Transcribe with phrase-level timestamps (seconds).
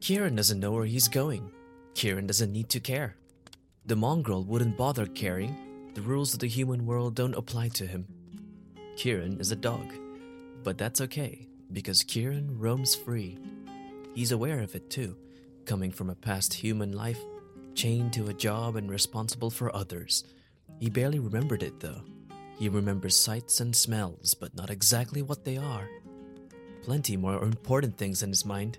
[0.00, 1.52] Kieran doesn't know where he's going.
[1.94, 3.14] Kieran doesn't need to care.
[3.86, 5.90] The mongrel wouldn't bother caring.
[5.94, 8.06] The rules of the human world don't apply to him.
[8.96, 9.92] Kieran is a dog,
[10.64, 13.38] but that's okay because Kieran roams free.
[14.14, 15.16] He's aware of it too,
[15.64, 17.20] coming from a past human life,
[17.74, 20.24] chained to a job and responsible for others.
[20.80, 22.00] He barely remembered it though.
[22.58, 25.88] He remembers sights and smells, but not exactly what they are.
[26.82, 28.78] Plenty more important things in his mind,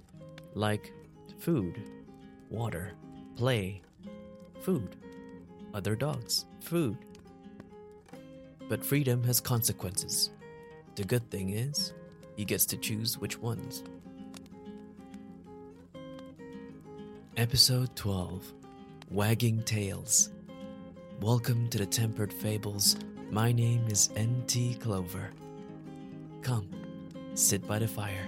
[0.56, 0.92] like
[1.38, 1.80] food,
[2.50, 2.94] water,
[3.36, 3.82] play,
[4.62, 4.96] food,
[5.76, 6.98] other dogs, food.
[8.68, 10.32] But freedom has consequences.
[10.96, 11.94] The good thing is,
[12.36, 13.84] he gets to choose which ones.
[17.38, 18.54] Episode 12
[19.12, 20.31] Wagging Tails.
[21.22, 22.96] Welcome to the Tempered Fables.
[23.30, 24.74] My name is N.T.
[24.82, 25.30] Clover.
[26.42, 26.68] Come,
[27.36, 28.28] sit by the fire.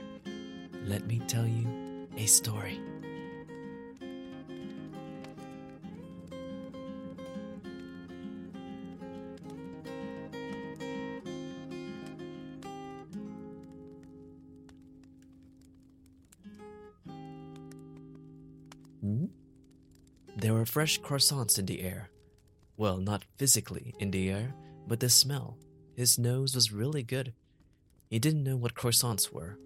[0.85, 2.79] Let me tell you a story.
[20.37, 22.11] There were fresh croissants in the air.
[22.77, 24.53] Well, not physically in the air,
[24.87, 25.57] but the smell.
[25.95, 27.33] His nose was really good.
[28.09, 29.57] He didn't know what croissants were,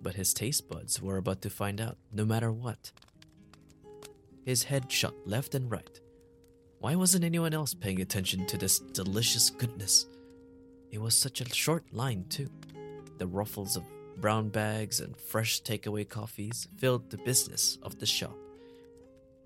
[0.00, 2.90] but his taste buds were about to find out no matter what.
[4.44, 6.00] His head shot left and right.
[6.80, 10.06] Why wasn't anyone else paying attention to this delicious goodness?
[10.90, 12.50] It was such a short line, too.
[13.18, 13.84] The ruffles of
[14.16, 18.36] brown bags and fresh takeaway coffees filled the business of the shop.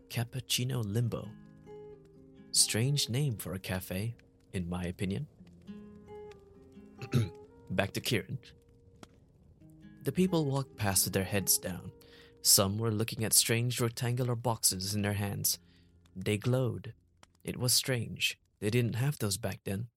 [0.09, 1.29] Cappuccino Limbo.
[2.57, 4.15] Strange name for a cafe,
[4.55, 5.27] in my opinion.
[7.71, 8.39] Back to Kieran.
[10.05, 11.93] The people walked past with their heads down.
[12.41, 15.59] Some were looking at strange rectangular boxes in their hands.
[16.17, 16.95] They glowed.
[17.45, 18.39] It was strange.
[18.61, 19.89] They didn't have those back then.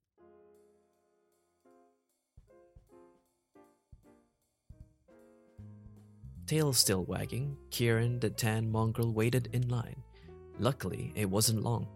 [6.45, 10.03] Tail still wagging, Kieran the tan mongrel waited in line.
[10.59, 11.87] Luckily, it wasn't long.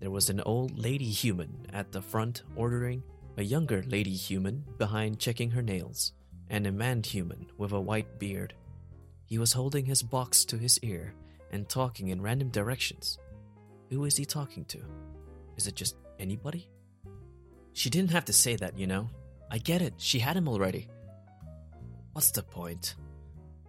[0.00, 3.02] There was an old lady human at the front ordering,
[3.38, 6.12] a younger lady human behind checking her nails,
[6.50, 8.54] and a man human with a white beard.
[9.24, 11.14] He was holding his box to his ear
[11.50, 13.18] and talking in random directions.
[13.90, 14.80] Who is he talking to?
[15.56, 16.68] Is it just anybody?
[17.72, 19.08] She didn't have to say that, you know.
[19.50, 20.88] I get it, she had him already.
[22.12, 22.96] What's the point?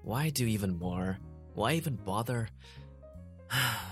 [0.01, 1.19] Why do even more?
[1.53, 2.49] Why even bother?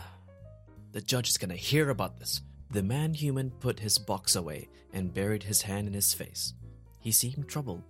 [0.95, 2.41] the judge is gonna hear about this.
[2.71, 6.53] The man human put his box away and buried his hand in his face.
[7.01, 7.83] He seemed troubled.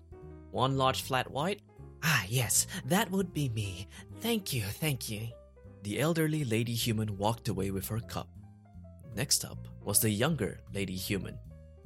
[0.49, 1.61] One large flat white?
[2.01, 3.87] Ah, yes, that would be me.
[4.21, 5.27] Thank you, thank you.
[5.83, 8.27] The elderly lady human walked away with her cup.
[9.15, 11.37] Next up was the younger lady human.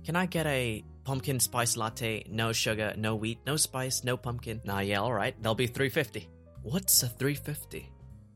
[0.05, 4.61] Can I get a pumpkin spice latte, no sugar, no wheat, no spice, no pumpkin?
[4.63, 5.35] Nah, yeah, all right.
[5.41, 6.29] That'll be 350.
[6.63, 7.91] What's a 350?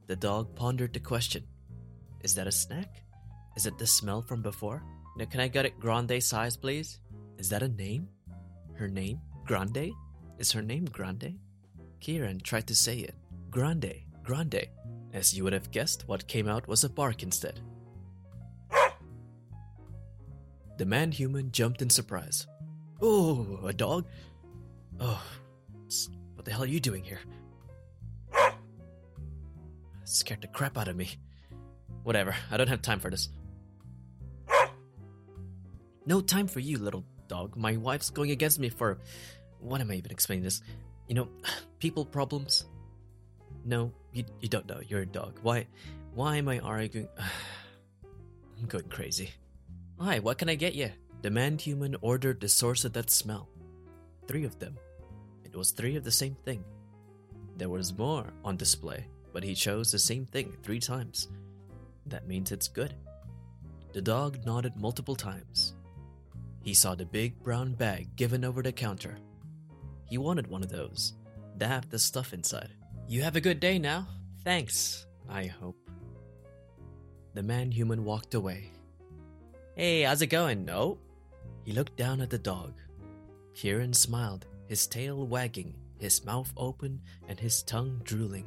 [0.07, 1.45] The dog pondered the question.
[2.23, 3.03] Is that a snack?
[3.55, 4.81] Is it the smell from before?
[5.17, 6.99] Now, can I get it grande size, please?
[7.37, 8.07] Is that a name?
[8.75, 9.19] Her name?
[9.45, 9.91] Grande?
[10.39, 11.37] Is her name Grande?
[11.99, 13.15] Kieran tried to say it.
[13.51, 14.67] Grande, Grande.
[15.13, 17.59] As you would have guessed, what came out was a bark instead.
[20.77, 22.47] The man human jumped in surprise.
[23.01, 24.05] Oh, a dog?
[24.99, 25.21] Oh,
[26.33, 27.19] what the hell are you doing here?
[30.03, 31.09] Scared the crap out of me.
[32.03, 33.29] Whatever, I don't have time for this.
[36.05, 37.55] No time for you, little dog.
[37.55, 38.99] My wife's going against me for.
[39.59, 40.61] What am I even explaining this?
[41.07, 41.29] You know,
[41.79, 42.65] people problems?
[43.65, 44.81] No, you, you don't know.
[44.87, 45.39] You're a dog.
[45.41, 45.67] Why,
[46.13, 47.07] why am I arguing?
[48.59, 49.31] I'm going crazy.
[49.99, 50.89] Hi, what can I get you?
[51.21, 53.47] The man human ordered the source of that smell.
[54.27, 54.77] Three of them.
[55.45, 56.63] It was three of the same thing.
[57.57, 61.29] There was more on display, but he chose the same thing three times.
[62.07, 62.95] That means it's good.
[63.93, 65.75] The dog nodded multiple times.
[66.63, 69.17] He saw the big brown bag given over the counter.
[70.05, 71.13] He wanted one of those.
[71.59, 72.69] To have the stuff inside.
[73.07, 74.07] You have a good day now.
[74.43, 75.77] Thanks, I hope.
[77.33, 78.71] The man human walked away.
[79.75, 80.65] Hey, how's it going?
[80.65, 80.97] No.
[81.63, 82.73] He looked down at the dog.
[83.55, 88.45] Kieran smiled, his tail wagging, his mouth open, and his tongue drooling.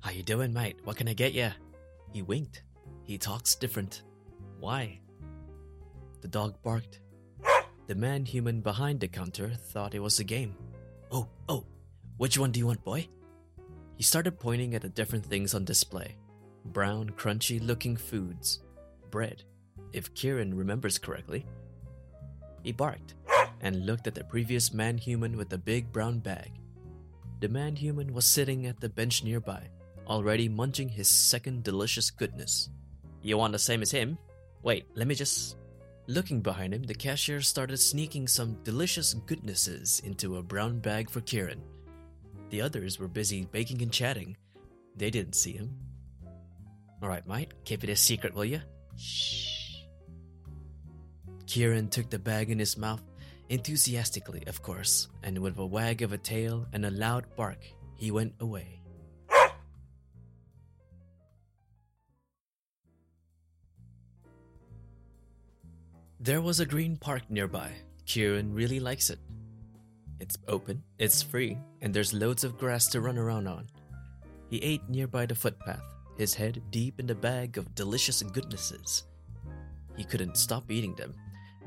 [0.00, 0.78] How you doing, mate?
[0.84, 1.50] What can I get you?
[2.16, 2.62] He winked.
[3.04, 4.02] He talks different.
[4.58, 5.00] Why?
[6.22, 7.00] The dog barked.
[7.88, 10.56] The man human behind the counter thought it was a game.
[11.12, 11.66] Oh, oh,
[12.16, 13.06] which one do you want, boy?
[13.96, 16.16] He started pointing at the different things on display
[16.64, 18.60] brown, crunchy looking foods,
[19.10, 19.42] bread,
[19.92, 21.44] if Kieran remembers correctly.
[22.62, 23.14] He barked
[23.60, 26.52] and looked at the previous man human with the big brown bag.
[27.40, 29.68] The man human was sitting at the bench nearby,
[30.06, 32.70] already munching his second delicious goodness.
[33.22, 34.18] You want the same as him?
[34.62, 35.56] Wait, let me just.
[36.08, 41.20] Looking behind him, the cashier started sneaking some delicious goodnesses into a brown bag for
[41.20, 41.60] Kieran.
[42.50, 44.36] The others were busy baking and chatting.
[44.96, 45.74] They didn't see him.
[47.02, 48.60] Alright, mate, keep it a secret, will you?
[48.96, 49.82] Shh.
[51.46, 53.02] Kieran took the bag in his mouth,
[53.48, 57.58] enthusiastically, of course, and with a wag of a tail and a loud bark,
[57.96, 58.80] he went away.
[66.26, 67.70] There was a green park nearby.
[68.04, 69.20] Kieran really likes it.
[70.18, 73.68] It's open, it's free, and there's loads of grass to run around on.
[74.50, 75.84] He ate nearby the footpath,
[76.18, 79.04] his head deep in the bag of delicious goodnesses.
[79.96, 81.14] He couldn't stop eating them.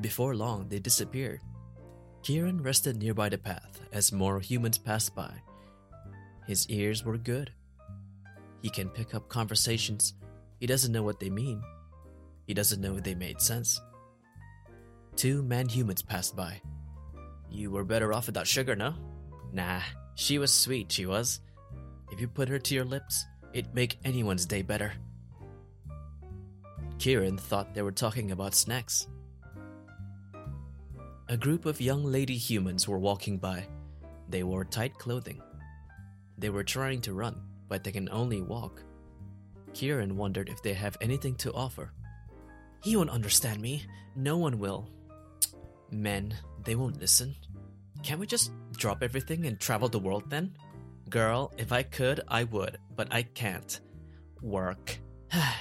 [0.02, 1.40] Before long, they disappeared.
[2.22, 5.32] Kieran rested nearby the path as more humans passed by.
[6.48, 7.50] His ears were good.
[8.62, 10.16] He can pick up conversations.
[10.60, 11.64] He doesn't know what they mean.
[12.46, 13.80] He doesn't know if they made sense.
[15.16, 16.62] Two man humans passed by.
[17.50, 18.94] You were better off without sugar, no?
[19.52, 19.82] Nah,
[20.16, 21.42] she was sweet, she was.
[22.12, 24.94] If you put her to your lips, it'd make anyone's day better.
[27.00, 29.08] Kieran thought they were talking about snacks.
[31.30, 33.68] A group of young lady humans were walking by.
[34.30, 35.42] They wore tight clothing.
[36.38, 38.84] They were trying to run, but they can only walk.
[39.74, 41.92] Kieran wondered if they have anything to offer.
[42.82, 43.86] He won't understand me.
[44.16, 44.90] No one will.
[45.92, 47.36] Men, they won't listen.
[48.04, 50.56] Can't we just drop everything and travel the world then?
[51.10, 53.80] Girl, if I could, I would, but I can't.
[54.42, 55.00] Work.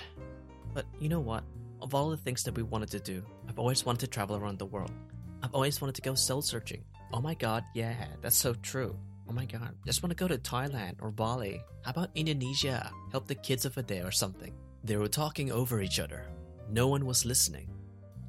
[0.75, 1.45] but you know what?
[1.81, 4.59] Of all the things that we wanted to do, I've always wanted to travel around
[4.59, 4.93] the world.
[5.43, 6.85] I've always wanted to go soul searching.
[7.13, 8.97] Oh my god, yeah, that's so true.
[9.29, 11.63] Oh my god, just want to go to Thailand or Bali.
[11.83, 12.91] How about Indonesia?
[13.13, 14.53] Help the kids over there or something.
[14.85, 16.27] They were talking over each other.
[16.71, 17.71] No one was listening.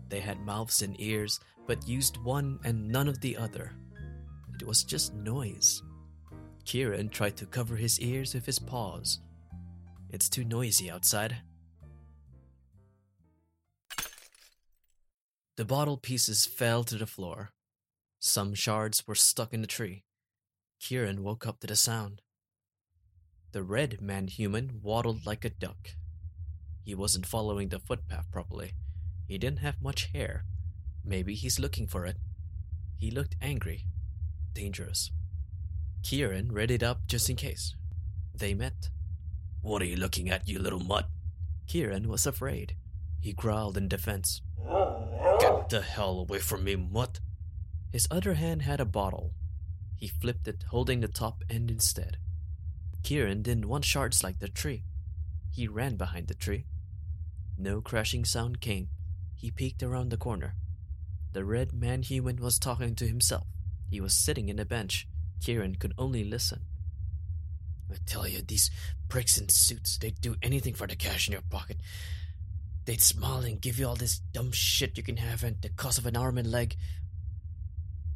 [0.10, 3.72] They had mouths and ears, but used one and none of the other.
[4.60, 5.84] It was just noise.
[6.66, 9.20] Kieran tried to cover his ears with his paws.
[10.10, 11.36] It's too noisy outside.
[15.58, 17.52] The bottle pieces fell to the floor.
[18.20, 20.06] Some shards were stuck in the tree.
[20.80, 22.24] Kieran woke up to the sound.
[23.52, 25.92] The red man human waddled like a duck.
[26.84, 28.72] He wasn't following the footpath properly.
[29.28, 30.46] He didn't have much hair.
[31.04, 32.18] Maybe he's looking for it.
[32.98, 33.86] He looked angry,
[34.54, 35.12] dangerous.
[36.04, 37.76] Kieran read it up just in case.
[38.36, 38.90] They met.
[39.62, 41.08] What are you looking at, you little mutt?
[41.68, 42.76] Kieran was afraid.
[43.20, 44.42] He growled in defense.
[45.40, 47.20] Get the hell away from me, mutt!
[47.92, 49.34] His other hand had a bottle.
[49.96, 52.18] He flipped it, holding the top end instead.
[53.04, 54.84] Kieran didn't want shards like the tree.
[55.52, 56.66] He ran behind the tree.
[57.58, 58.90] No crashing sound came.
[59.36, 60.56] He peeked around the corner.
[61.32, 63.48] The red man human was talking to himself.
[63.90, 65.08] He was sitting in a bench.
[65.44, 66.62] Kieran could only listen.
[67.92, 68.70] I tell you, these
[69.08, 71.78] pricks in suits, they'd do anything for the cash in your pocket.
[72.86, 75.98] They'd smile and give you all this dumb shit you can have at the cost
[75.98, 76.76] of an arm and leg.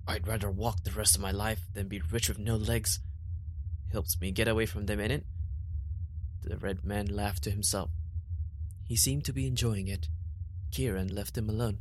[0.07, 2.99] I'd rather walk the rest of my life than be rich with no legs.
[3.91, 5.23] Helps me get away from them, innit?
[6.43, 7.91] The red man laughed to himself.
[8.87, 10.09] He seemed to be enjoying it.
[10.71, 11.79] Kieran left him alone.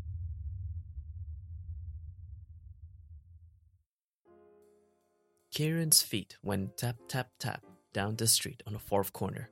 [5.52, 9.50] Kieran's feet went tap tap tap down the street on the fourth corner.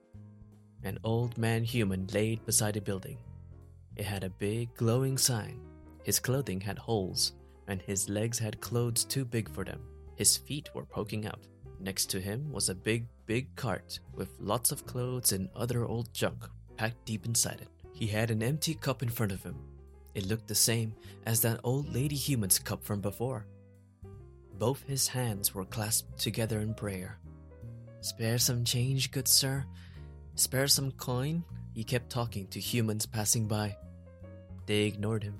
[0.83, 3.19] An old man human laid beside a building.
[3.97, 5.61] It had a big glowing sign.
[6.03, 7.35] His clothing had holes,
[7.69, 9.83] and his legs had clothes too big for them.
[10.17, 11.47] His feet were poking out.
[11.79, 16.15] Next to him was a big, big cart with lots of clothes and other old
[16.15, 17.69] junk packed deep inside it.
[17.93, 19.57] He had an empty cup in front of him.
[20.15, 20.95] It looked the same
[21.27, 23.45] as that old lady human's cup from before.
[24.61, 27.19] Both his hands were clasped together in prayer.
[28.03, 29.65] Spare some change, good sir.
[30.35, 31.43] Spare some coin.
[31.73, 33.75] He kept talking to humans passing by.
[34.67, 35.39] They ignored him.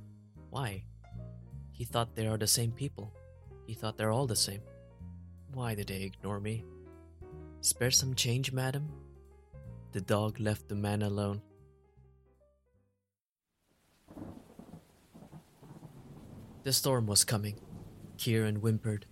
[0.49, 0.85] Why?
[1.71, 3.13] He thought they are the same people.
[3.67, 4.63] He thought they're all the same.
[5.53, 6.65] Why did they ignore me?
[7.61, 8.89] Spare some change, madam?
[9.93, 11.43] The dog left the man alone.
[16.63, 17.61] The storm was coming.
[18.17, 19.05] Kieran whimpered.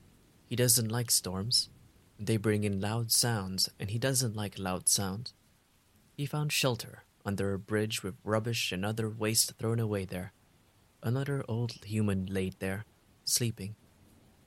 [0.48, 1.68] He doesn't like storms.
[2.18, 5.34] They bring in loud sounds, and he doesn't like loud sounds.
[6.16, 10.32] He found shelter under a bridge with rubbish and other waste thrown away there.
[11.02, 12.86] Another old human laid there,
[13.24, 13.76] sleeping.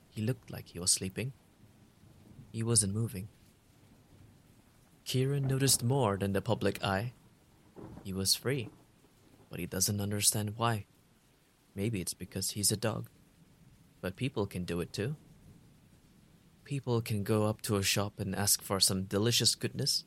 [0.10, 1.34] He looked like he was sleeping.
[2.51, 3.29] He wasn't moving.
[5.05, 7.13] Kieran noticed more than the public eye.
[8.03, 8.70] He was free,
[9.51, 10.86] but he doesn't understand why.
[11.75, 13.08] Maybe it's because he's a dog.
[14.01, 15.15] But people can do it too.
[16.71, 20.05] People can go up to a shop and ask for some delicious goodness.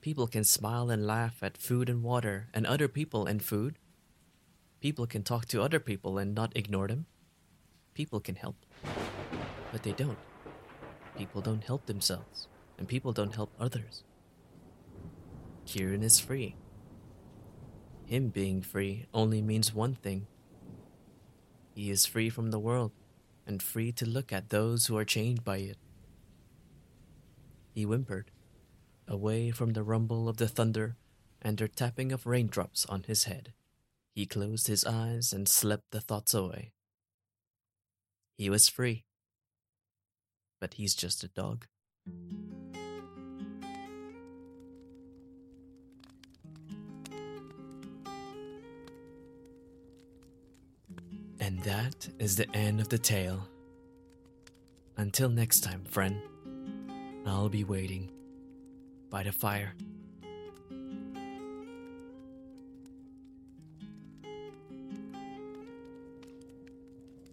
[0.00, 3.76] People can smile and laugh at food and water and other people and food.
[4.80, 7.06] People can talk to other people and not ignore them.
[7.94, 8.54] People can help.
[9.72, 10.18] But they don't.
[11.18, 12.46] People don't help themselves,
[12.78, 14.04] and people don't help others.
[15.64, 16.54] Kieran is free.
[18.04, 20.28] Him being free only means one thing
[21.74, 22.92] he is free from the world
[23.46, 25.78] and free to look at those who are chained by it.
[27.72, 28.30] He whimpered,
[29.06, 30.96] away from the rumble of the thunder
[31.40, 33.52] and the tapping of raindrops on his head.
[34.14, 36.72] He closed his eyes and slept the thoughts away.
[38.36, 39.04] He was free.
[40.60, 41.66] But he's just a dog.
[51.66, 53.40] That is the end of the tale.
[54.96, 56.22] Until next time, friend,
[57.26, 58.08] I'll be waiting
[59.10, 59.74] by the fire.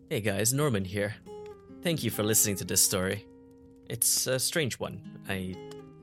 [0.10, 1.14] Hey guys, Norman here.
[1.84, 3.28] Thank you for listening to this story.
[3.88, 5.00] It's a strange one.
[5.30, 5.56] I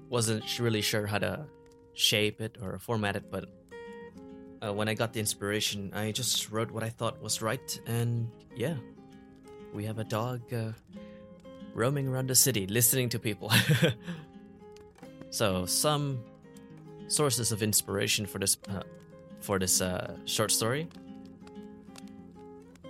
[0.09, 1.47] wasn't really sure how to
[1.95, 3.47] shape it or format it, but
[4.63, 8.31] uh, when I got the inspiration, I just wrote what I thought was right, and
[8.55, 8.75] yeah,
[9.73, 10.73] we have a dog uh,
[11.75, 13.51] roaming around the city, listening to people.
[15.31, 16.21] so, some
[17.09, 18.83] sources of inspiration for this uh,
[19.41, 20.89] for this uh, short story.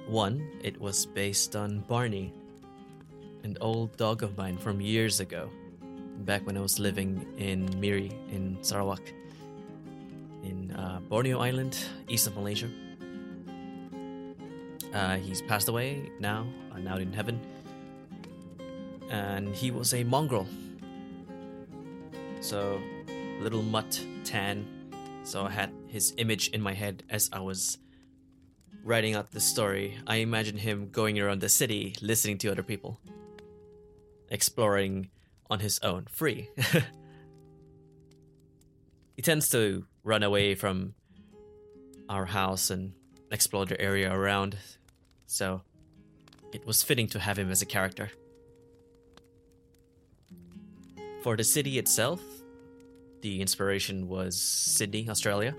[0.09, 2.33] One, it was based on Barney,
[3.45, 5.49] an old dog of mine from years ago,
[6.25, 9.03] back when I was living in Miri in Sarawak
[10.42, 11.78] in uh, Borneo Island,
[12.09, 12.68] east of Malaysia.
[14.92, 17.40] Uh, he's passed away now, uh, now in heaven.
[19.09, 20.47] And he was a mongrel.
[22.40, 22.80] So,
[23.40, 24.66] little mutt, tan.
[25.25, 27.78] So I had his image in my head as I was
[28.85, 29.99] writing out the story.
[30.06, 33.00] I imagined him going around the city, listening to other people,
[34.30, 35.11] exploring
[35.50, 36.49] on his own, free.
[39.16, 40.95] he tends to run away from
[42.09, 42.92] our house and
[43.30, 44.57] explore the area around.
[45.26, 45.62] So
[46.52, 48.11] it was fitting to have him as a character.
[51.23, 52.21] For the city itself,
[53.21, 55.54] the inspiration was Sydney, Australia.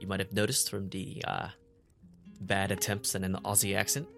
[0.00, 1.48] You might have noticed from the uh,
[2.40, 4.08] bad attempts and an Aussie accent.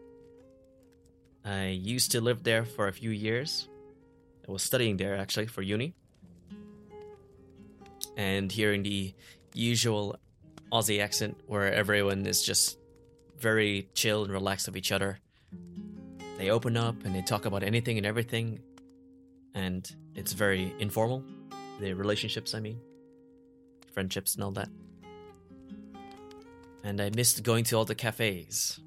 [1.44, 3.68] I used to live there for a few years.
[4.48, 5.94] I was studying there actually for uni
[8.16, 9.14] and hearing the
[9.54, 10.16] usual
[10.72, 12.78] Aussie accent where everyone is just
[13.38, 15.18] very chill and relaxed with each other.
[16.36, 18.60] They open up and they talk about anything and everything,
[19.54, 21.24] and it's very informal.
[21.80, 22.80] The relationships, I mean,
[23.92, 24.68] friendships and all that.
[26.84, 28.78] And I missed going to all the cafes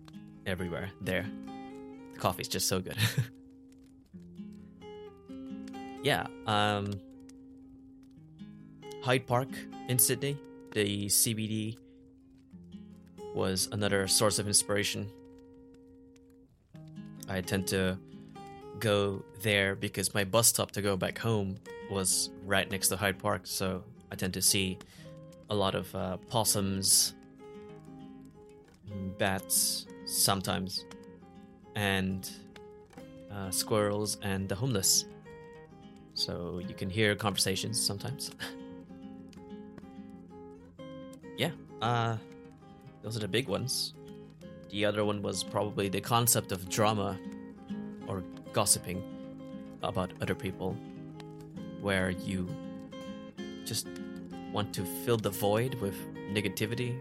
[0.45, 1.25] everywhere there.
[2.13, 2.97] The coffee's just so good.
[6.03, 6.93] yeah, um,
[9.01, 9.49] Hyde Park
[9.87, 10.37] in Sydney,
[10.73, 11.75] the CBD,
[13.33, 15.09] was another source of inspiration.
[17.27, 17.97] I tend to
[18.79, 21.55] go there because my bus stop to go back home
[21.89, 24.77] was right next to Hyde Park, so I tend to see
[25.49, 27.15] a lot of uh, possums,
[29.17, 30.85] bats sometimes,
[31.75, 32.29] and
[33.33, 35.05] uh, squirrels and the homeless.
[36.13, 38.29] So you can hear conversations sometimes.
[41.81, 42.17] uh,
[43.01, 43.93] those are the big ones.
[44.69, 47.17] The other one was probably the concept of drama
[48.07, 48.23] or
[48.53, 49.03] gossiping
[49.83, 50.77] about other people,
[51.81, 52.47] where you
[53.65, 53.87] just
[54.53, 55.95] want to fill the void with
[56.33, 56.99] negativity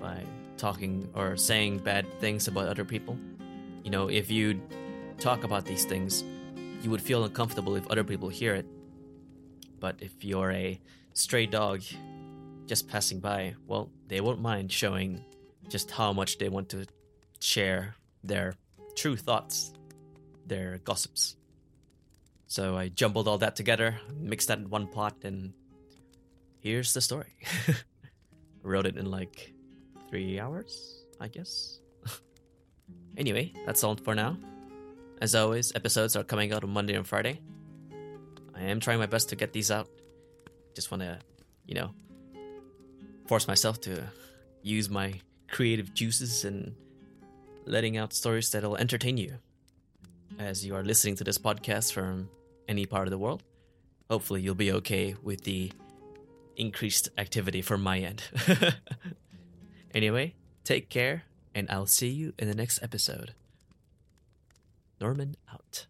[0.00, 0.22] by
[0.56, 3.16] talking or saying bad things about other people.
[3.84, 4.60] You know, if you
[5.18, 6.24] talk about these things,
[6.82, 8.66] you would feel uncomfortable if other people hear it.
[9.80, 10.80] But if you're a
[11.12, 11.82] stray dog
[12.66, 15.24] just passing by, well, they won't mind showing
[15.68, 16.86] just how much they want to
[17.40, 18.54] share their
[18.96, 19.72] true thoughts,
[20.46, 21.36] their gossips.
[22.46, 25.52] So I jumbled all that together, mixed that in one pot, and
[26.60, 27.32] here's the story.
[28.62, 29.52] Wrote it in like
[30.08, 31.80] three hours, I guess.
[33.16, 34.36] anyway, that's all for now.
[35.20, 37.40] As always, episodes are coming out on Monday and Friday.
[38.54, 39.88] I am trying my best to get these out.
[40.74, 41.18] Just want to,
[41.66, 41.90] you know,
[43.26, 44.04] force myself to
[44.62, 46.74] use my creative juices and
[47.64, 49.38] letting out stories that'll entertain you
[50.38, 52.28] as you are listening to this podcast from
[52.68, 53.42] any part of the world.
[54.10, 55.72] Hopefully, you'll be okay with the
[56.56, 58.22] increased activity from my end.
[59.94, 63.34] anyway, take care, and I'll see you in the next episode.
[65.00, 65.86] Norman out.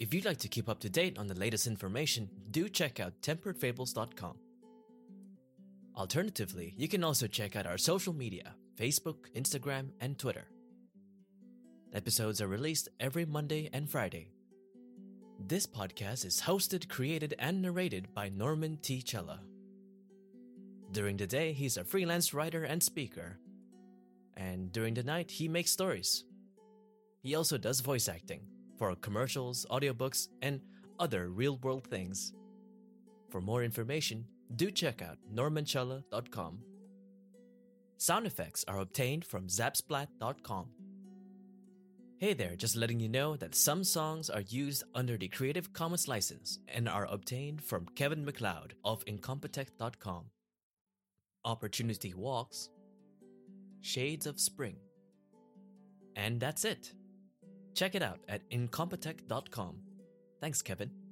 [0.00, 3.20] If you'd like to keep up to date on the latest information, do check out
[3.22, 4.36] temperedfables.com.
[5.96, 10.48] Alternatively, you can also check out our social media Facebook, Instagram, and Twitter.
[11.92, 14.32] Episodes are released every Monday and Friday.
[15.38, 19.00] This podcast is hosted, created, and narrated by Norman T.
[19.00, 19.40] Chella.
[20.90, 23.38] During the day, he's a freelance writer and speaker.
[24.36, 26.24] And during the night, he makes stories.
[27.22, 28.40] He also does voice acting
[28.78, 30.60] for commercials, audiobooks, and
[30.98, 32.32] other real world things.
[33.30, 34.26] For more information,
[34.56, 36.58] do check out normanchella.com.
[37.96, 40.66] Sound effects are obtained from zapsplat.com.
[42.18, 46.06] Hey there, just letting you know that some songs are used under the Creative Commons
[46.06, 50.26] license and are obtained from Kevin MacLeod of Incompetech.com.
[51.44, 52.70] Opportunity Walks,
[53.80, 54.76] Shades of Spring.
[56.16, 56.94] And that's it.
[57.74, 59.76] Check it out at Incompetech.com.
[60.40, 61.03] Thanks, Kevin.